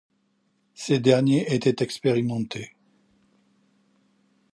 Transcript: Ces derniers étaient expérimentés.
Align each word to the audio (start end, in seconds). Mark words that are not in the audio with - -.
Ces 0.73 0.97
derniers 0.99 1.53
étaient 1.53 1.83
expérimentés. 1.83 2.75